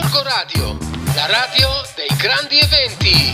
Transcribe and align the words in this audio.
Gorgo 0.00 0.22
Radio, 0.22 0.78
la 1.16 1.26
radio 1.26 1.68
dei 1.96 2.16
grandi 2.16 2.56
eventi. 2.56 3.32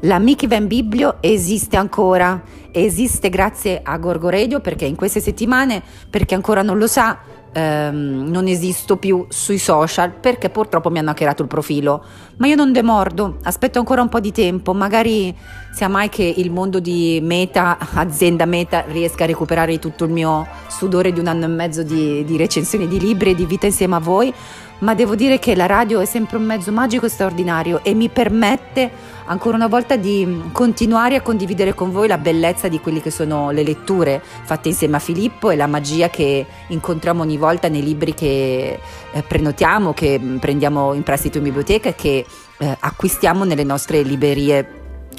La 0.00 0.18
Mickey 0.18 0.48
Van 0.48 0.66
Biblio 0.66 1.18
esiste 1.20 1.76
ancora, 1.76 2.42
esiste 2.72 3.28
grazie 3.28 3.80
a 3.80 3.96
Gorgo 3.98 4.28
Radio 4.28 4.58
perché 4.58 4.86
in 4.86 4.96
queste 4.96 5.20
settimane, 5.20 5.84
per 6.10 6.24
chi 6.24 6.34
ancora 6.34 6.62
non 6.62 6.78
lo 6.78 6.88
sa, 6.88 7.20
ehm, 7.52 8.28
non 8.28 8.46
esisto 8.46 8.96
più 8.96 9.26
sui 9.28 9.58
social 9.58 10.12
perché 10.12 10.50
purtroppo 10.50 10.90
mi 10.90 10.98
hanno 10.98 11.10
hackerato 11.10 11.42
il 11.42 11.48
profilo. 11.48 12.04
Ma 12.36 12.46
io 12.46 12.54
non 12.54 12.72
demordo, 12.72 13.38
aspetto 13.42 13.78
ancora 13.78 14.02
un 14.02 14.08
po' 14.08 14.20
di 14.20 14.32
tempo, 14.32 14.72
magari 14.74 15.34
sia 15.72 15.88
mai 15.88 16.08
che 16.08 16.22
il 16.22 16.50
mondo 16.50 16.80
di 16.80 17.20
Meta, 17.22 17.78
azienda 17.94 18.44
Meta, 18.44 18.84
riesca 18.86 19.24
a 19.24 19.26
recuperare 19.26 19.78
tutto 19.78 20.04
il 20.04 20.10
mio 20.10 20.46
sudore 20.68 21.12
di 21.12 21.20
un 21.20 21.26
anno 21.26 21.44
e 21.44 21.48
mezzo 21.48 21.82
di, 21.82 22.24
di 22.24 22.36
recensioni 22.36 22.86
di 22.86 22.98
libri 22.98 23.30
e 23.30 23.34
di 23.34 23.46
vita 23.46 23.66
insieme 23.66 23.96
a 23.96 24.00
voi. 24.00 24.32
Ma 24.80 24.94
devo 24.94 25.16
dire 25.16 25.40
che 25.40 25.56
la 25.56 25.66
radio 25.66 25.98
è 26.00 26.04
sempre 26.04 26.36
un 26.36 26.44
mezzo 26.44 26.70
magico 26.70 27.06
e 27.06 27.08
straordinario 27.08 27.80
e 27.82 27.94
mi 27.94 28.08
permette 28.08 28.88
ancora 29.24 29.56
una 29.56 29.66
volta 29.66 29.96
di 29.96 30.50
continuare 30.52 31.16
a 31.16 31.20
condividere 31.20 31.74
con 31.74 31.90
voi 31.90 32.06
la 32.06 32.16
bellezza 32.16 32.68
di 32.68 32.78
quelle 32.78 33.00
che 33.00 33.10
sono 33.10 33.50
le 33.50 33.64
letture 33.64 34.22
fatte 34.22 34.68
insieme 34.68 34.96
a 34.96 35.00
Filippo 35.00 35.50
e 35.50 35.56
la 35.56 35.66
magia 35.66 36.08
che 36.10 36.46
incontriamo 36.68 37.22
ogni 37.22 37.36
volta 37.36 37.68
nei 37.68 37.82
libri 37.82 38.14
che 38.14 38.78
eh, 39.10 39.22
prenotiamo, 39.22 39.92
che 39.92 40.20
prendiamo 40.38 40.94
in 40.94 41.02
prestito 41.02 41.38
in 41.38 41.44
biblioteca 41.44 41.88
e 41.88 41.94
che 41.96 42.24
eh, 42.58 42.76
acquistiamo 42.78 43.44
nelle 43.44 43.64
nostre 43.64 44.02
librerie 44.02 44.77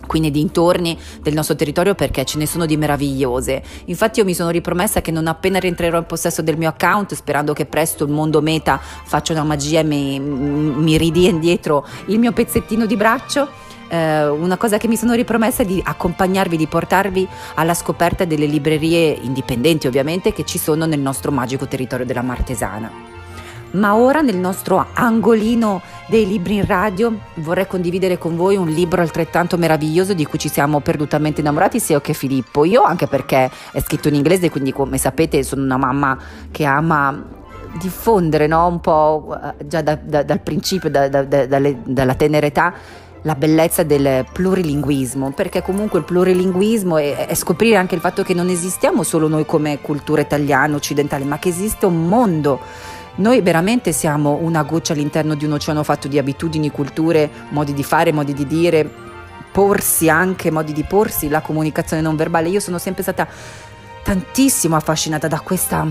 quindi 0.09 0.31
dintorni 0.31 0.97
del 1.21 1.35
nostro 1.35 1.55
territorio 1.55 1.93
perché 1.93 2.25
ce 2.25 2.39
ne 2.39 2.47
sono 2.47 2.65
di 2.65 2.77
meravigliose. 2.77 3.61
Infatti 3.85 4.17
io 4.17 4.25
mi 4.25 4.33
sono 4.33 4.49
ripromessa 4.49 5.01
che 5.01 5.11
non 5.11 5.27
appena 5.27 5.59
rientrerò 5.59 5.99
in 5.99 6.07
possesso 6.07 6.41
del 6.41 6.57
mio 6.57 6.69
account, 6.69 7.13
sperando 7.13 7.53
che 7.53 7.67
presto 7.67 8.05
il 8.05 8.11
mondo 8.11 8.41
meta 8.41 8.79
faccia 8.81 9.33
una 9.33 9.43
magia 9.43 9.81
e 9.81 9.83
mi, 9.83 10.19
mi 10.19 10.97
ridia 10.97 11.29
indietro 11.29 11.85
il 12.07 12.17
mio 12.17 12.31
pezzettino 12.31 12.87
di 12.87 12.95
braccio, 12.95 13.47
eh, 13.87 14.27
una 14.27 14.57
cosa 14.57 14.79
che 14.79 14.87
mi 14.87 14.95
sono 14.95 15.13
ripromessa 15.13 15.61
è 15.61 15.65
di 15.65 15.79
accompagnarvi, 15.83 16.57
di 16.57 16.65
portarvi 16.65 17.27
alla 17.53 17.75
scoperta 17.75 18.25
delle 18.25 18.47
librerie 18.47 19.15
indipendenti 19.21 19.85
ovviamente 19.85 20.33
che 20.33 20.43
ci 20.43 20.57
sono 20.57 20.87
nel 20.87 20.99
nostro 20.99 21.31
magico 21.31 21.67
territorio 21.67 22.05
della 22.05 22.23
Martesana. 22.23 23.08
Ma 23.71 23.95
ora 23.95 24.21
nel 24.21 24.37
nostro 24.37 24.87
angolino 24.93 25.81
dei 26.07 26.27
libri 26.27 26.55
in 26.55 26.65
radio 26.65 27.13
vorrei 27.35 27.67
condividere 27.67 28.17
con 28.17 28.35
voi 28.35 28.55
un 28.55 28.67
libro 28.67 29.01
altrettanto 29.01 29.57
meraviglioso 29.57 30.13
di 30.13 30.25
cui 30.25 30.39
ci 30.39 30.49
siamo 30.49 30.79
perdutamente 30.79 31.41
innamorati 31.41 31.79
sia 31.79 31.95
io 31.95 32.01
che 32.01 32.13
Filippo. 32.13 32.65
Io 32.65 32.81
anche 32.81 33.07
perché 33.07 33.49
è 33.71 33.79
scritto 33.81 34.07
in 34.07 34.15
inglese, 34.15 34.49
quindi 34.49 34.71
come 34.71 34.97
sapete 34.97 35.43
sono 35.43 35.63
una 35.63 35.77
mamma 35.77 36.17
che 36.49 36.65
ama 36.65 37.37
diffondere 37.77 38.47
no? 38.47 38.65
un 38.65 38.79
po' 38.79 39.37
eh, 39.41 39.67
già 39.67 39.81
da, 39.81 39.95
da, 39.95 40.23
dal 40.23 40.39
principio, 40.39 40.89
da, 40.89 41.07
dalle, 41.07 41.81
dalla 41.83 42.15
tenera 42.15 42.45
età 42.47 42.73
la 43.23 43.35
bellezza 43.35 43.83
del 43.83 44.25
plurilinguismo, 44.31 45.31
perché 45.31 45.61
comunque 45.61 45.99
il 45.99 46.05
plurilinguismo 46.05 46.97
è, 46.97 47.27
è, 47.27 47.35
scoprire 47.35 47.75
anche 47.75 47.95
il 47.95 48.01
fatto 48.01 48.23
che 48.23 48.33
non 48.33 48.47
esistiamo 48.47 49.03
solo 49.03 49.27
noi 49.27 49.45
come 49.45 49.81
cultura 49.81 50.21
italiana, 50.21 50.75
occidentale, 50.75 51.25
ma 51.25 51.37
che 51.37 51.49
esiste 51.49 51.85
un 51.85 52.07
mondo. 52.07 52.61
Noi 53.19 53.41
veramente 53.41 53.91
siamo 53.91 54.39
una 54.41 54.63
goccia 54.63 54.93
all'interno 54.93 55.35
di 55.35 55.43
un 55.43 55.51
oceano 55.51 55.83
fatto 55.83 56.07
di 56.07 56.17
abitudini, 56.17 56.71
culture, 56.71 57.29
modi 57.49 57.73
di 57.73 57.83
fare, 57.83 58.13
modi 58.13 58.33
di 58.33 58.47
dire, 58.47 58.89
porsi 59.51 60.09
anche, 60.09 60.49
modi 60.51 60.71
di 60.71 60.85
porsi, 60.85 61.27
la 61.27 61.41
comunicazione 61.41 62.01
non 62.01 62.15
verbale. 62.15 62.47
Io 62.47 62.61
sono 62.61 62.77
sempre 62.77 63.03
stata 63.03 63.27
tantissimo 64.05 64.77
affascinata 64.77 65.27
da 65.27 65.41
questa 65.41 65.85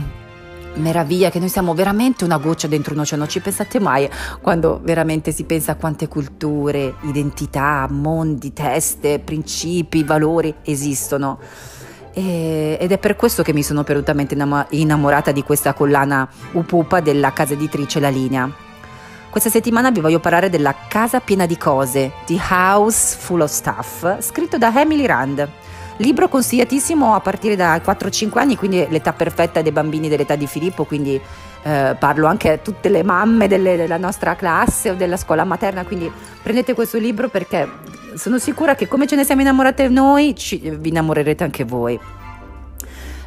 meraviglia 0.76 1.28
che 1.28 1.38
noi 1.38 1.50
siamo 1.50 1.74
veramente 1.74 2.24
una 2.24 2.38
goccia 2.38 2.66
dentro 2.66 2.94
un 2.94 3.00
oceano. 3.00 3.26
Ci 3.26 3.40
pensate 3.40 3.78
mai 3.78 4.08
quando 4.40 4.80
veramente 4.82 5.30
si 5.30 5.44
pensa 5.44 5.72
a 5.72 5.76
quante 5.76 6.08
culture, 6.08 6.94
identità, 7.02 7.86
mondi, 7.90 8.54
teste, 8.54 9.18
principi, 9.18 10.02
valori 10.02 10.54
esistono? 10.62 11.38
E, 12.18 12.76
ed 12.80 12.90
è 12.90 12.98
per 12.98 13.14
questo 13.14 13.44
che 13.44 13.52
mi 13.52 13.62
sono 13.62 13.84
perdutamente 13.84 14.36
innamorata 14.70 15.30
di 15.30 15.44
questa 15.44 15.72
collana 15.72 16.28
Upupa 16.50 16.98
della 16.98 17.32
casa 17.32 17.52
editrice 17.52 18.00
La 18.00 18.08
Linea. 18.08 18.50
Questa 19.30 19.50
settimana 19.50 19.92
vi 19.92 20.00
voglio 20.00 20.18
parlare 20.18 20.50
della 20.50 20.74
Casa 20.88 21.20
piena 21.20 21.46
di 21.46 21.56
cose, 21.56 22.10
The 22.26 22.36
House 22.50 23.16
Full 23.20 23.42
of 23.42 23.52
Stuff, 23.52 24.20
scritto 24.20 24.58
da 24.58 24.72
Emily 24.74 25.06
Rand. 25.06 25.48
Libro 25.98 26.28
consigliatissimo 26.28 27.14
a 27.14 27.20
partire 27.20 27.54
dai 27.54 27.78
4-5 27.78 28.38
anni, 28.38 28.56
quindi 28.56 28.84
l'età 28.88 29.12
perfetta 29.12 29.62
dei 29.62 29.70
bambini 29.70 30.08
dell'età 30.08 30.34
di 30.34 30.48
Filippo, 30.48 30.84
quindi 30.84 31.20
eh, 31.62 31.96
parlo 31.98 32.26
anche 32.26 32.52
a 32.52 32.58
tutte 32.58 32.88
le 32.88 33.02
mamme 33.02 33.48
delle, 33.48 33.76
della 33.76 33.96
nostra 33.96 34.36
classe 34.36 34.90
o 34.90 34.94
della 34.94 35.16
scuola 35.16 35.44
materna, 35.44 35.84
quindi 35.84 36.10
prendete 36.42 36.74
questo 36.74 36.98
libro 36.98 37.28
perché 37.28 37.68
sono 38.14 38.38
sicura 38.38 38.74
che 38.74 38.88
come 38.88 39.06
ce 39.06 39.16
ne 39.16 39.24
siamo 39.24 39.40
innamorate 39.40 39.88
noi, 39.88 40.34
ci, 40.36 40.58
vi 40.58 40.88
innamorerete 40.88 41.44
anche 41.44 41.64
voi. 41.64 41.98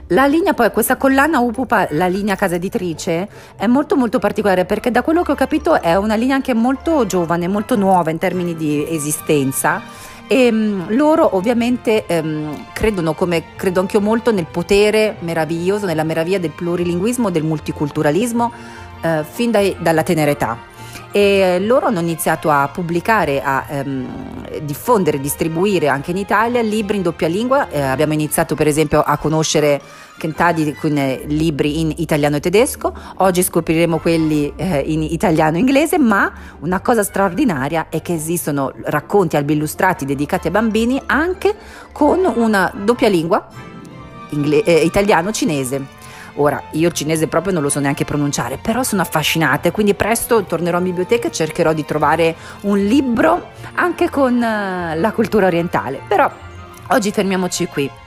La 0.08 0.25
linea 0.25 0.53
poi, 0.53 0.72
questa 0.72 0.97
collana 0.97 1.40
Upupa, 1.40 1.88
la 1.92 2.08
linea 2.08 2.36
casa 2.36 2.56
editrice, 2.56 3.30
è 3.56 3.66
molto 3.66 3.96
molto 3.96 4.19
particolare 4.19 4.66
perché 4.66 4.92
da 4.92 5.03
quello 5.03 5.24
che 5.24 5.31
ho 5.31 5.36
capito 5.36 5.81
è 5.81 5.96
una 5.96 6.16
linea 6.16 6.36
anche 6.36 6.53
molto 6.53 7.06
giovane, 7.06 7.48
molto 7.48 7.78
nuova 7.78 8.12
in 8.12 8.18
termini 8.18 8.53
di 8.58 8.86
esistenza 8.90 9.81
e 10.31 10.47
um, 10.50 10.86
loro 10.96 11.36
ovviamente 11.36 12.06
um, 12.08 12.66
credono, 12.72 13.14
come 13.14 13.53
credo 13.58 13.81
anch'io 13.81 14.00
molto, 14.00 14.31
nel 14.31 14.46
potere 14.50 15.18
meraviglioso, 15.19 15.86
nella 15.86 16.06
meraviglia 16.06 16.38
del 16.38 16.52
plurilinguismo, 16.52 17.30
del 17.30 17.44
multiculturalismo, 17.44 18.50
uh, 19.02 19.24
fin 19.30 19.52
dai, 19.52 19.75
dalla 19.78 20.03
tenera 20.03 20.31
età 20.31 20.70
e 21.11 21.59
loro 21.59 21.88
hanno 21.88 21.99
iniziato 21.99 22.49
a 22.49 22.69
pubblicare, 22.72 23.41
a 23.41 23.66
ehm, 23.67 24.61
diffondere, 24.61 25.19
distribuire 25.19 25.88
anche 25.88 26.11
in 26.11 26.17
Italia 26.17 26.61
libri 26.61 26.97
in 26.97 27.03
doppia 27.03 27.27
lingua. 27.27 27.69
Eh, 27.69 27.81
abbiamo 27.81 28.13
iniziato 28.13 28.55
per 28.55 28.67
esempio 28.67 29.01
a 29.01 29.17
conoscere 29.17 29.81
Kentadi 30.21 30.75
con 30.75 30.95
eh, 30.97 31.23
libri 31.25 31.79
in 31.79 31.91
italiano 31.97 32.35
e 32.35 32.39
tedesco, 32.39 32.94
oggi 33.17 33.41
scopriremo 33.41 33.97
quelli 33.97 34.53
eh, 34.55 34.83
in 34.85 35.01
italiano 35.01 35.57
e 35.57 35.61
inglese, 35.61 35.97
ma 35.97 36.31
una 36.59 36.79
cosa 36.79 37.01
straordinaria 37.01 37.88
è 37.89 38.03
che 38.03 38.13
esistono 38.13 38.71
racconti 38.83 39.35
albi 39.35 39.53
illustrati 39.53 40.05
dedicati 40.05 40.45
ai 40.45 40.53
bambini 40.53 41.01
anche 41.07 41.55
con 41.91 42.19
una 42.35 42.71
doppia 42.71 43.07
lingua, 43.09 43.47
ingle- 44.29 44.61
eh, 44.63 44.83
italiano-cinese. 44.83 46.00
Ora, 46.36 46.62
io 46.72 46.88
il 46.88 46.94
cinese 46.94 47.28
proprio 47.28 47.53
non 47.53 47.62
lo 47.62 47.69
so 47.69 47.80
neanche 47.80 48.06
pronunciare, 48.06 48.58
però 48.58 48.84
sono 48.84 49.02
affascinata 49.02 49.68
e 49.68 49.72
quindi 49.72 49.94
presto 49.94 50.44
tornerò 50.44 50.78
in 50.78 50.86
biblioteca 50.86 51.28
e 51.28 51.31
cercherò 51.31 51.74
di 51.74 51.86
trovare 51.86 52.36
un 52.62 52.78
libro 52.78 53.50
anche 53.75 54.09
con 54.09 54.36
uh, 54.36 55.00
la 55.00 55.12
cultura 55.14 55.47
orientale. 55.47 56.02
Però 56.08 56.31
oggi 56.88 57.12
fermiamoci 57.12 57.66
qui. 57.68 58.00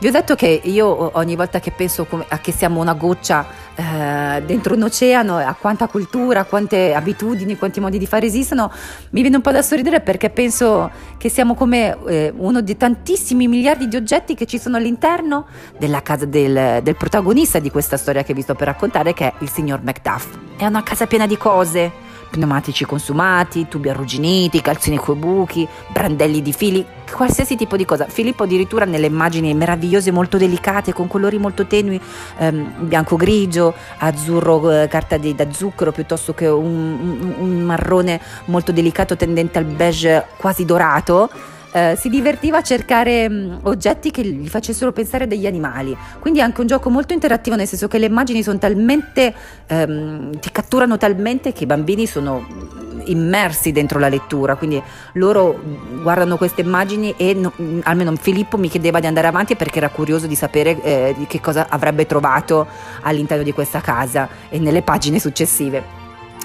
Vi 0.00 0.06
ho 0.06 0.10
detto 0.10 0.34
che 0.34 0.62
io 0.64 1.10
ogni 1.18 1.36
volta 1.36 1.60
che 1.60 1.72
penso 1.72 2.06
a 2.28 2.38
che 2.38 2.52
siamo 2.52 2.80
una 2.80 2.94
goccia 2.94 3.46
eh, 3.74 4.42
dentro 4.46 4.74
un 4.74 4.84
oceano, 4.84 5.36
a 5.36 5.52
quanta 5.52 5.88
cultura, 5.88 6.44
quante 6.44 6.94
abitudini, 6.94 7.58
quanti 7.58 7.80
modi 7.80 7.98
di 7.98 8.06
fare 8.06 8.24
esistono, 8.24 8.72
mi 9.10 9.20
viene 9.20 9.36
un 9.36 9.42
po' 9.42 9.50
da 9.50 9.60
sorridere 9.60 10.00
perché 10.00 10.30
penso 10.30 10.90
che 11.18 11.28
siamo 11.28 11.54
come 11.54 11.98
eh, 12.06 12.32
uno 12.34 12.62
dei 12.62 12.78
tantissimi 12.78 13.46
miliardi 13.46 13.88
di 13.88 13.96
oggetti 13.96 14.34
che 14.34 14.46
ci 14.46 14.58
sono 14.58 14.78
all'interno 14.78 15.44
della 15.76 16.00
casa 16.00 16.24
del, 16.24 16.80
del 16.82 16.96
protagonista 16.96 17.58
di 17.58 17.70
questa 17.70 17.98
storia 17.98 18.22
che 18.22 18.32
vi 18.32 18.40
sto 18.40 18.54
per 18.54 18.68
raccontare, 18.68 19.12
che 19.12 19.26
è 19.26 19.32
il 19.40 19.50
signor 19.50 19.82
Macduff. 19.82 20.28
È 20.56 20.64
una 20.64 20.82
casa 20.82 21.06
piena 21.06 21.26
di 21.26 21.36
cose 21.36 21.92
pneumatici 22.30 22.86
consumati, 22.86 23.68
tubi 23.68 23.90
arrugginiti, 23.90 24.62
calzini 24.62 24.96
coi 24.96 25.16
buchi, 25.16 25.68
brandelli 25.92 26.40
di 26.40 26.52
fili, 26.52 26.86
qualsiasi 27.12 27.56
tipo 27.56 27.76
di 27.76 27.84
cosa. 27.84 28.06
Filippo 28.06 28.44
addirittura 28.44 28.84
nelle 28.84 29.06
immagini 29.06 29.54
meravigliose, 29.54 30.10
molto 30.10 30.36
delicate, 30.36 30.92
con 30.92 31.06
colori 31.06 31.38
molto 31.38 31.66
tenui, 31.66 32.00
ehm, 32.38 32.86
bianco-grigio, 32.86 33.74
azzurro, 33.98 34.70
eh, 34.70 34.88
carta 34.88 35.16
di, 35.16 35.34
da 35.34 35.50
zucchero, 35.52 35.92
piuttosto 35.92 36.34
che 36.34 36.46
un, 36.46 36.64
un, 36.66 37.34
un 37.38 37.60
marrone 37.62 38.20
molto 38.46 38.72
delicato 38.72 39.16
tendente 39.16 39.58
al 39.58 39.64
beige 39.64 40.26
quasi 40.36 40.64
dorato 40.64 41.30
eh, 41.72 41.96
si 41.96 42.08
divertiva 42.08 42.58
a 42.58 42.62
cercare 42.62 43.28
mm, 43.28 43.58
oggetti 43.62 44.10
che 44.10 44.24
gli 44.24 44.48
facessero 44.48 44.92
pensare 44.92 45.26
degli 45.26 45.46
animali. 45.46 45.96
Quindi 46.18 46.40
è 46.40 46.42
anche 46.42 46.60
un 46.60 46.66
gioco 46.66 46.90
molto 46.90 47.12
interattivo, 47.12 47.56
nel 47.56 47.66
senso 47.66 47.88
che 47.88 47.98
le 47.98 48.06
immagini 48.06 48.42
sono 48.42 48.58
talmente, 48.58 49.32
ehm, 49.66 50.38
ti 50.38 50.50
catturano 50.50 50.96
talmente 50.96 51.52
che 51.52 51.64
i 51.64 51.66
bambini 51.66 52.06
sono 52.06 52.79
immersi 53.06 53.72
dentro 53.72 53.98
la 53.98 54.08
lettura, 54.08 54.56
quindi 54.56 54.82
loro 55.12 55.58
guardano 56.02 56.36
queste 56.36 56.60
immagini 56.60 57.14
e 57.16 57.34
no, 57.34 57.52
almeno 57.82 58.14
Filippo 58.16 58.56
mi 58.56 58.68
chiedeva 58.68 59.00
di 59.00 59.06
andare 59.06 59.26
avanti 59.26 59.56
perché 59.56 59.78
era 59.78 59.88
curioso 59.88 60.26
di 60.26 60.34
sapere 60.34 60.80
eh, 60.82 61.16
che 61.26 61.40
cosa 61.40 61.66
avrebbe 61.68 62.06
trovato 62.06 62.66
all'interno 63.02 63.42
di 63.42 63.52
questa 63.52 63.80
casa 63.80 64.28
e 64.48 64.58
nelle 64.58 64.82
pagine 64.82 65.18
successive. 65.18 65.98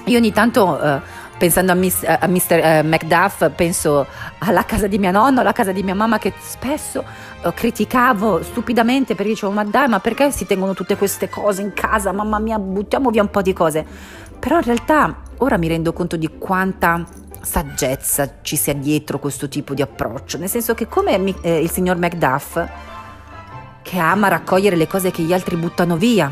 Io 0.06 0.18
ogni 0.18 0.32
tanto 0.32 0.80
eh, 0.80 1.00
pensando 1.36 1.72
a, 1.72 1.74
Miss, 1.74 2.04
a 2.04 2.26
Mr. 2.26 2.52
Eh, 2.52 2.82
Macduff, 2.82 3.50
penso 3.50 4.06
alla 4.38 4.64
casa 4.64 4.86
di 4.86 4.98
mia 4.98 5.10
nonna, 5.10 5.40
alla 5.40 5.52
casa 5.52 5.72
di 5.72 5.82
mia 5.82 5.94
mamma 5.94 6.18
che 6.18 6.32
spesso 6.38 7.04
eh, 7.42 7.52
criticavo 7.52 8.42
stupidamente 8.42 9.14
perché 9.14 9.32
dicevo 9.32 9.52
ma 9.52 9.64
dai 9.64 9.88
ma 9.88 10.00
perché 10.00 10.30
si 10.30 10.46
tengono 10.46 10.74
tutte 10.74 10.96
queste 10.96 11.28
cose 11.28 11.62
in 11.62 11.72
casa, 11.74 12.12
mamma 12.12 12.38
mia 12.38 12.58
buttiamo 12.58 13.10
via 13.10 13.22
un 13.22 13.30
po' 13.30 13.42
di 13.42 13.52
cose. 13.52 13.84
Però 14.38 14.56
in 14.56 14.62
realtà 14.62 15.16
ora 15.38 15.56
mi 15.56 15.68
rendo 15.68 15.92
conto 15.92 16.16
di 16.16 16.28
quanta 16.38 17.04
saggezza 17.40 18.38
ci 18.42 18.56
sia 18.56 18.74
dietro 18.74 19.18
questo 19.18 19.48
tipo 19.48 19.74
di 19.74 19.82
approccio, 19.82 20.38
nel 20.38 20.48
senso 20.48 20.74
che 20.74 20.88
come 20.88 21.34
eh, 21.42 21.60
il 21.60 21.70
signor 21.70 21.96
Macduff 21.96 22.62
che 23.82 23.98
ama 23.98 24.26
raccogliere 24.26 24.74
le 24.74 24.88
cose 24.88 25.12
che 25.12 25.22
gli 25.22 25.32
altri 25.32 25.56
buttano 25.56 25.96
via, 25.96 26.28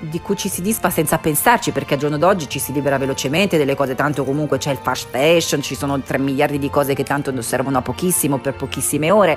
di 0.00 0.20
cui 0.20 0.36
ci 0.36 0.48
si 0.48 0.62
disfa 0.62 0.88
senza 0.88 1.18
pensarci, 1.18 1.70
perché 1.70 1.94
al 1.94 2.00
giorno 2.00 2.16
d'oggi 2.16 2.48
ci 2.48 2.58
si 2.58 2.72
libera 2.72 2.96
velocemente 2.96 3.58
delle 3.58 3.74
cose, 3.74 3.94
tanto 3.94 4.24
comunque 4.24 4.56
c'è 4.56 4.70
il 4.70 4.78
fast 4.80 5.08
fashion, 5.10 5.60
ci 5.60 5.74
sono 5.74 6.00
3 6.00 6.18
miliardi 6.18 6.58
di 6.58 6.70
cose 6.70 6.94
che 6.94 7.04
tanto 7.04 7.38
servono 7.42 7.78
a 7.78 7.82
pochissimo 7.82 8.38
per 8.38 8.54
pochissime 8.54 9.10
ore. 9.10 9.36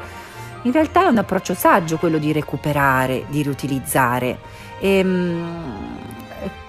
In 0.63 0.71
realtà 0.71 1.05
è 1.05 1.09
un 1.09 1.17
approccio 1.17 1.53
saggio 1.53 1.97
quello 1.97 2.17
di 2.17 2.31
recuperare, 2.31 3.25
di 3.27 3.41
riutilizzare. 3.41 4.39
E, 4.79 4.97
ehm, 4.97 5.85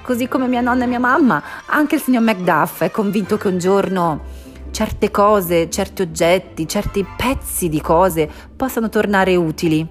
così 0.03 0.29
come 0.29 0.47
mia 0.47 0.61
nonna 0.61 0.85
e 0.85 0.87
mia 0.87 0.99
mamma, 0.99 1.43
anche 1.67 1.97
il 1.97 2.01
signor 2.01 2.23
Macduff 2.23 2.83
è 2.83 2.91
convinto 2.91 3.37
che 3.37 3.49
un 3.49 3.59
giorno 3.59 4.21
certe 4.71 5.11
cose, 5.11 5.71
certi 5.71 6.03
oggetti, 6.03 6.69
certi 6.69 7.05
pezzi 7.17 7.69
di 7.69 7.81
cose 7.81 8.29
possano 8.57 8.89
tornare 8.89 9.35
utili. 9.37 9.87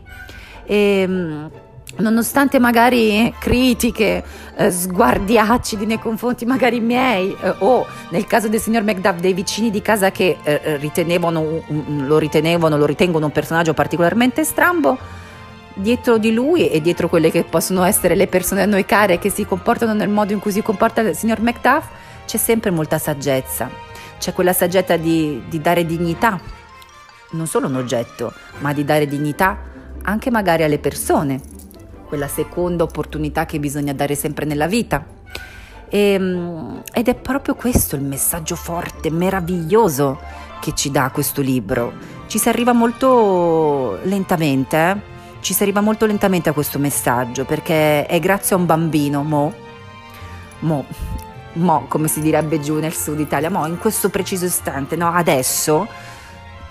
E, 0.66 0.76
ehm, 0.76 1.52
nonostante 1.98 2.60
magari 2.60 3.34
critiche, 3.40 4.24
eh, 4.56 4.72
sguardiacidi 4.72 5.86
nei 5.86 6.00
confronti 6.00 6.46
magari 6.46 6.80
miei 6.80 7.36
eh, 7.42 7.56
o 7.60 7.86
nel 8.10 8.26
caso 8.26 8.48
del 8.50 8.60
signor 8.60 8.84
Macduff 8.84 9.20
dei 9.20 9.34
vicini 9.34 9.72
di 9.72 9.82
casa 9.82 10.12
che 10.12 10.38
eh, 10.44 10.78
ritenevano, 10.78 11.64
um, 11.68 12.06
lo 12.06 12.18
ritenevano, 12.18 12.78
lo 12.78 12.86
ritengono 12.86 13.26
un 13.26 13.32
personaggio 13.32 13.74
particolarmente 13.74 14.44
strambo, 14.44 14.98
dietro 15.78 16.18
di 16.18 16.34
lui 16.34 16.70
e 16.70 16.82
dietro 16.82 17.08
quelle 17.08 17.32
che 17.32 17.44
possono 17.44 17.84
essere 17.84 18.16
le 18.16 18.28
persone 18.28 18.64
a 18.64 18.66
noi 18.66 18.86
care 18.86 19.20
che 19.20 19.30
si 19.30 19.46
comportano 19.46 19.94
nel 19.94 20.10
modo 20.10 20.34
in 20.34 20.40
cui 20.40 20.52
si 20.52 20.62
comporta 20.62 21.02
il 21.02 21.16
signor 21.16 21.40
Macduff, 21.42 21.86
c'è 22.26 22.38
sempre 22.38 22.72
molta 22.72 22.98
saggezza, 22.98 23.70
c'è 24.18 24.34
quella 24.34 24.54
saggezza 24.54 24.98
di, 24.98 25.44
di 25.48 25.62
dare 25.62 25.86
dignità, 25.86 26.40
non 27.32 27.48
solo 27.48 27.68
un 27.68 27.76
oggetto, 27.76 28.34
ma 28.60 28.74
di 28.74 28.84
dare 28.84 29.08
dignità 29.08 29.58
anche 30.04 30.32
magari 30.32 30.64
alle 30.64 30.80
persone, 30.80 31.40
quella 32.08 32.28
seconda 32.28 32.84
opportunità 32.84 33.46
che 33.46 33.60
bisogna 33.60 33.94
dare 33.94 34.16
sempre 34.16 34.46
nella 34.46 34.68
vita. 34.68 35.06
E, 35.90 36.00
ehm, 36.00 36.82
ed 36.94 37.08
è 37.08 37.16
proprio 37.16 37.56
questo 37.56 37.96
il 37.96 38.04
messaggio 38.04 38.56
forte, 38.56 39.12
meraviglioso 39.12 40.20
che 40.60 40.74
ci 40.74 40.90
dà 40.92 41.10
questo 41.12 41.42
libro. 41.42 41.94
Ci 42.28 42.40
si 42.40 42.50
arriva 42.50 42.74
molto 42.74 44.00
lentamente, 44.04 44.78
eh? 44.78 45.16
Ci 45.48 45.54
si 45.54 45.64
arriva 45.64 45.80
molto 45.80 46.06
lentamente 46.06 46.50
a 46.50 46.52
questo 46.52 46.78
messaggio 46.78 47.46
perché 47.46 48.06
è 48.06 48.20
grazie 48.20 48.54
a 48.54 48.60
un 48.60 48.66
bambino, 48.66 49.24
Mo, 49.24 49.54
Mo, 50.60 50.84
Mo 51.54 51.86
come 51.88 52.10
si 52.10 52.20
direbbe 52.20 52.60
giù 52.60 52.78
nel 52.80 52.94
sud 52.94 53.18
Italia, 53.18 53.50
Mo 53.50 53.66
in 53.66 53.78
questo 53.78 54.10
preciso 54.10 54.44
istante, 54.44 54.98
no? 54.98 55.10
adesso 55.10 55.88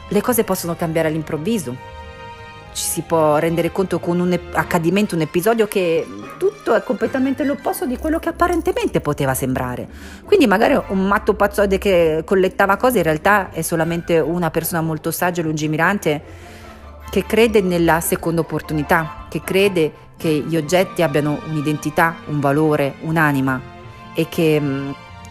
le 0.09 0.21
cose 0.21 0.45
possono 0.45 0.77
cambiare 0.77 1.09
all'improvviso 1.09 1.95
ci 2.75 2.83
si 2.85 3.01
può 3.01 3.39
rendere 3.39 3.73
conto 3.73 3.99
con 3.99 4.21
un 4.21 4.39
accadimento, 4.53 5.15
un 5.15 5.23
episodio 5.23 5.67
che 5.67 6.07
tutto 6.37 6.75
è 6.75 6.83
completamente 6.83 7.45
l'opposto 7.45 7.87
di 7.87 7.97
quello 7.97 8.19
che 8.19 8.29
apparentemente 8.29 9.01
poteva 9.01 9.33
sembrare. 9.33 9.89
Quindi 10.27 10.47
magari 10.47 10.79
un 10.89 11.07
matto 11.07 11.33
pazzode 11.33 11.79
che 11.79 12.21
collettava 12.27 12.77
cose 12.77 12.99
in 12.99 13.05
realtà 13.05 13.49
è 13.51 13.63
solamente 13.63 14.19
una 14.19 14.51
persona 14.51 14.83
molto 14.83 15.11
saggia 15.11 15.41
e 15.41 15.45
lungimirante 15.45 16.23
che 17.11 17.25
crede 17.25 17.61
nella 17.61 18.01
seconda 18.01 18.41
opportunità, 18.41 19.27
che 19.29 19.43
crede 19.43 19.93
che 20.17 20.45
gli 20.47 20.57
oggetti 20.57 21.03
abbiano 21.03 21.41
un'identità, 21.47 22.17
un 22.27 22.41
valore, 22.41 22.95
un'anima 23.03 23.61
e 24.15 24.29
che 24.29 24.59
mm, 24.61 24.91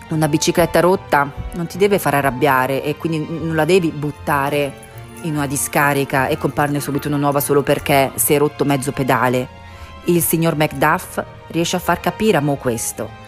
una 0.09 0.27
bicicletta 0.27 0.79
rotta 0.79 1.31
non 1.53 1.67
ti 1.67 1.77
deve 1.77 1.99
far 1.99 2.13
arrabbiare 2.13 2.83
e 2.83 2.95
quindi 2.95 3.25
non 3.27 3.55
la 3.55 3.65
devi 3.65 3.89
buttare 3.89 4.83
in 5.21 5.35
una 5.35 5.47
discarica 5.47 6.27
e 6.27 6.37
comparne 6.37 6.79
subito 6.79 7.07
una 7.07 7.17
nuova 7.17 7.39
solo 7.39 7.63
perché 7.63 8.11
si 8.15 8.33
è 8.33 8.37
rotto 8.37 8.63
mezzo 8.63 8.91
pedale. 8.91 9.63
Il 10.05 10.21
signor 10.21 10.55
Macduff 10.55 11.23
riesce 11.47 11.75
a 11.75 11.79
far 11.79 11.99
capire 11.99 12.37
a 12.37 12.41
Mo 12.41 12.55
questo. 12.55 13.23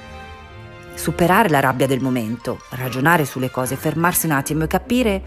Superare 0.94 1.50
la 1.50 1.60
rabbia 1.60 1.88
del 1.88 2.02
momento, 2.02 2.60
ragionare 2.72 3.26
sulle 3.26 3.50
cose, 3.50 3.76
fermarsi 3.76 4.26
un 4.26 4.34
attimo 4.34 4.64
e 4.64 4.68
capire 4.68 5.22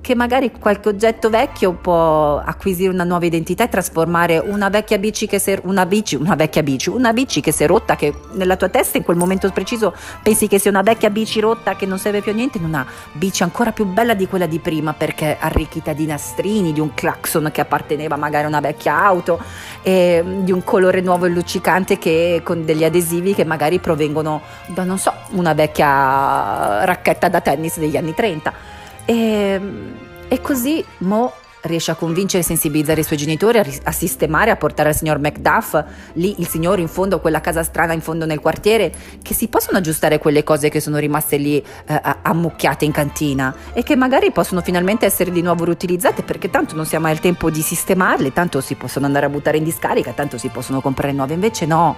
che 0.00 0.14
magari 0.14 0.50
qualche 0.50 0.88
oggetto 0.88 1.28
vecchio 1.28 1.72
può 1.72 2.38
acquisire 2.38 2.90
una 2.90 3.04
nuova 3.04 3.26
identità 3.26 3.64
e 3.64 3.68
trasformare 3.68 4.38
una 4.38 4.68
vecchia 4.68 4.98
bici 4.98 5.26
che 5.26 5.38
si 5.38 5.52
è, 5.52 5.60
una 5.64 5.84
bici, 5.84 6.16
una 6.16 6.34
vecchia 6.34 6.62
bici, 6.62 6.88
una 6.88 7.12
bici 7.12 7.40
che 7.40 7.52
si 7.52 7.64
è 7.64 7.66
rotta, 7.66 7.96
che 7.96 8.14
nella 8.32 8.56
tua 8.56 8.68
testa 8.68 8.96
in 8.96 9.04
quel 9.04 9.16
momento 9.16 9.48
preciso 9.50 9.94
pensi 10.22 10.48
che 10.48 10.58
sia 10.58 10.70
una 10.70 10.82
vecchia 10.82 11.10
bici 11.10 11.40
rotta 11.40 11.76
che 11.76 11.86
non 11.86 11.98
serve 11.98 12.22
più 12.22 12.32
a 12.32 12.34
niente, 12.34 12.58
in 12.58 12.64
una 12.64 12.86
bici 13.12 13.42
ancora 13.42 13.72
più 13.72 13.84
bella 13.84 14.14
di 14.14 14.26
quella 14.26 14.46
di 14.46 14.58
prima 14.58 14.94
perché 14.94 15.36
arricchita 15.38 15.92
di 15.92 16.06
nastrini, 16.06 16.72
di 16.72 16.80
un 16.80 16.94
clacson 16.94 17.50
che 17.52 17.60
apparteneva 17.60 18.16
magari 18.16 18.44
a 18.44 18.48
una 18.48 18.60
vecchia 18.60 19.02
auto, 19.04 19.38
e 19.82 20.24
di 20.40 20.52
un 20.52 20.64
colore 20.64 21.00
nuovo 21.02 21.26
e 21.26 21.28
luccicante 21.28 21.98
che 21.98 22.40
con 22.42 22.64
degli 22.64 22.84
adesivi 22.84 23.34
che 23.34 23.44
magari 23.44 23.78
provengono 23.78 24.40
da 24.66 24.84
non 24.84 24.98
so, 24.98 25.12
una 25.30 25.52
vecchia 25.52 26.84
racchetta 26.84 27.28
da 27.28 27.40
tennis 27.40 27.78
degli 27.78 27.96
anni 27.96 28.14
30. 28.14 28.78
E, 29.10 29.14
ehm, 29.14 29.92
e 30.28 30.40
così 30.40 30.84
Mo 30.98 31.32
riesce 31.62 31.90
a 31.90 31.94
convincere 31.94 32.42
e 32.42 32.46
sensibilizzare 32.46 33.00
i 33.00 33.04
suoi 33.04 33.18
genitori 33.18 33.58
a, 33.58 33.66
a, 33.82 33.92
sistemare, 33.92 34.50
a 34.50 34.56
portare 34.56 34.90
al 34.90 34.94
signor 34.94 35.18
Macduff 35.18 35.78
lì 36.14 36.36
il 36.38 36.46
signore 36.46 36.80
in 36.80 36.88
fondo, 36.88 37.20
quella 37.20 37.40
casa 37.40 37.62
strana 37.62 37.92
in 37.92 38.00
fondo 38.00 38.24
nel 38.24 38.40
quartiere, 38.40 38.90
che 39.20 39.34
si 39.34 39.48
possono 39.48 39.78
aggiustare 39.78 40.18
quelle 40.18 40.42
cose 40.42 40.70
che 40.70 40.80
sono 40.80 40.96
rimaste 40.98 41.36
lì 41.36 41.56
eh, 41.58 42.00
ammucchiate 42.22 42.84
in 42.86 42.92
cantina 42.92 43.54
e 43.74 43.82
che 43.82 43.94
magari 43.94 44.30
possono 44.30 44.62
finalmente 44.62 45.04
essere 45.04 45.32
di 45.32 45.42
nuovo 45.42 45.64
riutilizzate 45.64 46.22
perché 46.22 46.48
tanto 46.48 46.76
non 46.76 46.86
si 46.86 46.96
ha 46.96 47.00
mai 47.00 47.12
il 47.12 47.20
tempo 47.20 47.50
di 47.50 47.60
sistemarle, 47.60 48.32
tanto 48.32 48.60
si 48.60 48.76
possono 48.76 49.04
andare 49.06 49.26
a 49.26 49.28
buttare 49.28 49.58
in 49.58 49.64
discarica, 49.64 50.12
tanto 50.12 50.38
si 50.38 50.48
possono 50.48 50.80
comprare 50.80 51.12
nuove, 51.12 51.34
invece 51.34 51.66
no, 51.66 51.96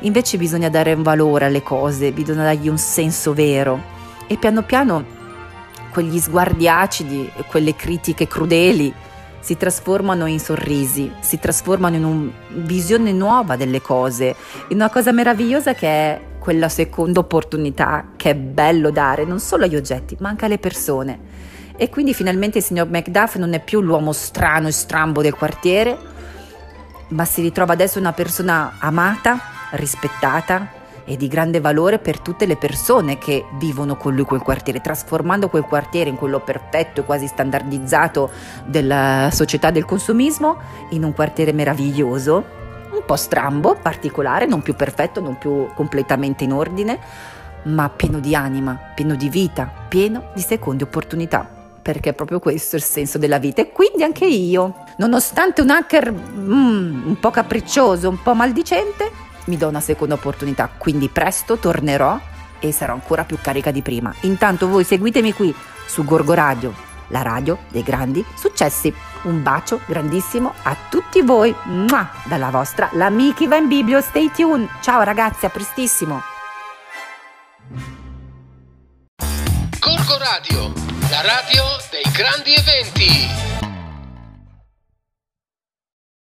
invece 0.00 0.36
bisogna 0.36 0.68
dare 0.68 0.92
un 0.92 1.02
valore 1.02 1.46
alle 1.46 1.62
cose, 1.62 2.12
bisogna 2.12 2.44
dargli 2.44 2.68
un 2.68 2.78
senso 2.78 3.32
vero. 3.32 3.94
E 4.28 4.36
piano 4.36 4.62
piano 4.62 5.15
quegli 5.96 6.20
sguardi 6.20 6.68
acidi 6.68 7.30
e 7.34 7.44
quelle 7.44 7.74
critiche 7.74 8.28
crudeli 8.28 8.92
si 9.40 9.56
trasformano 9.56 10.26
in 10.26 10.38
sorrisi, 10.38 11.10
si 11.20 11.38
trasformano 11.38 11.96
in 11.96 12.04
una 12.04 12.30
visione 12.48 13.12
nuova 13.12 13.56
delle 13.56 13.80
cose, 13.80 14.36
in 14.68 14.76
una 14.76 14.90
cosa 14.90 15.10
meravigliosa 15.10 15.72
che 15.72 15.88
è 15.88 16.20
quella 16.38 16.68
seconda 16.68 17.20
opportunità 17.20 18.08
che 18.16 18.28
è 18.28 18.34
bello 18.34 18.90
dare 18.90 19.24
non 19.24 19.40
solo 19.40 19.64
agli 19.64 19.74
oggetti, 19.74 20.18
ma 20.20 20.28
anche 20.28 20.44
alle 20.44 20.58
persone. 20.58 21.18
E 21.78 21.88
quindi 21.88 22.12
finalmente 22.12 22.58
il 22.58 22.64
signor 22.64 22.90
Macduff 22.90 23.36
non 23.36 23.54
è 23.54 23.64
più 23.64 23.80
l'uomo 23.80 24.12
strano 24.12 24.68
e 24.68 24.72
strambo 24.72 25.22
del 25.22 25.34
quartiere, 25.34 25.96
ma 27.08 27.24
si 27.24 27.40
ritrova 27.40 27.72
adesso 27.72 27.98
una 27.98 28.12
persona 28.12 28.74
amata, 28.80 29.40
rispettata, 29.70 30.75
e 31.06 31.16
di 31.16 31.28
grande 31.28 31.60
valore 31.60 31.98
per 31.98 32.20
tutte 32.20 32.46
le 32.46 32.56
persone 32.56 33.16
che 33.16 33.46
vivono 33.58 33.96
con 33.96 34.14
lui 34.14 34.24
quel 34.24 34.42
quartiere, 34.42 34.80
trasformando 34.80 35.48
quel 35.48 35.62
quartiere 35.62 36.10
in 36.10 36.16
quello 36.16 36.40
perfetto 36.40 37.00
e 37.00 37.04
quasi 37.04 37.28
standardizzato 37.28 38.30
della 38.66 39.30
società 39.32 39.70
del 39.70 39.84
consumismo 39.84 40.58
in 40.90 41.04
un 41.04 41.14
quartiere 41.14 41.52
meraviglioso, 41.52 42.44
un 42.90 43.02
po' 43.06 43.16
strambo, 43.16 43.76
particolare, 43.80 44.46
non 44.46 44.62
più 44.62 44.74
perfetto, 44.74 45.20
non 45.20 45.38
più 45.38 45.68
completamente 45.74 46.44
in 46.44 46.52
ordine, 46.52 46.98
ma 47.64 47.88
pieno 47.88 48.18
di 48.18 48.34
anima, 48.34 48.78
pieno 48.94 49.14
di 49.14 49.28
vita, 49.28 49.70
pieno 49.88 50.30
di 50.34 50.40
seconde 50.40 50.84
opportunità 50.84 51.54
perché 51.86 52.10
è 52.10 52.14
proprio 52.14 52.40
questo 52.40 52.74
il 52.74 52.82
senso 52.82 53.16
della 53.16 53.38
vita. 53.38 53.62
E 53.62 53.70
quindi 53.70 54.02
anche 54.02 54.26
io, 54.26 54.74
nonostante 54.96 55.60
un 55.60 55.70
hacker 55.70 56.10
mm, 56.10 57.06
un 57.06 57.16
po' 57.20 57.30
capriccioso, 57.30 58.08
un 58.08 58.20
po' 58.20 58.34
maldicente, 58.34 59.08
mi 59.46 59.56
do 59.56 59.68
una 59.68 59.80
seconda 59.80 60.14
opportunità, 60.14 60.70
quindi 60.76 61.08
presto 61.08 61.56
tornerò 61.56 62.18
e 62.58 62.72
sarò 62.72 62.92
ancora 62.92 63.24
più 63.24 63.38
carica 63.40 63.70
di 63.70 63.82
prima. 63.82 64.14
Intanto 64.22 64.68
voi 64.68 64.84
seguitemi 64.84 65.32
qui 65.32 65.54
su 65.86 66.04
Gorgo 66.04 66.34
Radio, 66.34 66.74
la 67.08 67.22
radio 67.22 67.58
dei 67.70 67.82
grandi 67.82 68.24
successi. 68.34 68.92
Un 69.22 69.42
bacio 69.42 69.80
grandissimo 69.86 70.52
a 70.62 70.76
tutti 70.88 71.22
voi, 71.22 71.54
Mua! 71.64 72.08
dalla 72.24 72.50
vostra 72.50 72.88
La 72.92 73.10
Miki 73.10 73.46
va 73.46 73.56
in 73.56 73.68
Biblio, 73.68 74.00
stay 74.00 74.30
tuned. 74.30 74.68
Ciao 74.80 75.02
ragazzi, 75.02 75.46
a 75.46 75.50
prestissimo. 75.50 76.22
Gorgo 79.80 80.18
Radio, 80.18 80.72
la 81.10 81.22
radio 81.22 81.62
dei 81.90 82.12
grandi 82.12 82.54
eventi. 82.54 83.55